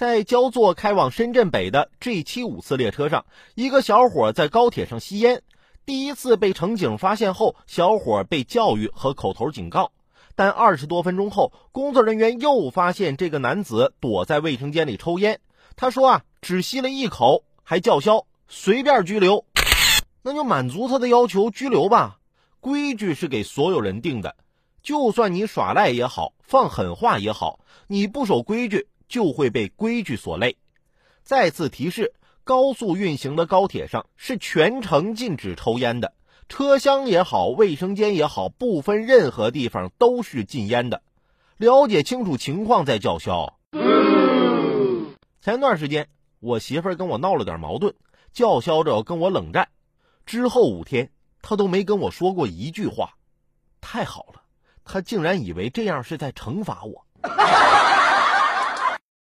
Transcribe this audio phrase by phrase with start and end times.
[0.00, 5.42] 在焦作开往深圳北的 G 七五次列车上，一个小伙在高铁上吸烟。
[5.84, 9.92] 第一次被乘警发现后，小伙被教育和口头警告。
[10.34, 15.38] 但二十多分钟后，工作人员又发现这个男子躲在卫生间里抽烟。
[15.76, 19.44] 他说啊，只吸了一口，还叫嚣，随便拘留。
[20.22, 22.16] 那就满足他的要求，拘留吧。
[22.60, 24.34] 规矩是给所有人定的，
[24.82, 30.56] 就算你耍赖也好，放狠话也好，你不守规矩就会被规矩所累。
[31.22, 32.14] 再次提示：
[32.44, 36.14] 高速运行的高铁上是全程禁止抽烟的，
[36.48, 41.02] 车厢也好，卫生间也好，不分任何地方都是禁烟的。
[41.58, 43.58] 了解清楚情况再叫嚣。
[45.42, 47.94] 前段时间，我媳妇儿跟我闹了点矛盾，
[48.32, 49.68] 叫嚣着要跟我冷战。
[50.24, 51.10] 之后五天，
[51.42, 53.16] 她都没跟我说过一句话。
[53.80, 54.42] 太好了，
[54.84, 57.04] 她竟然以为这样是在惩罚我。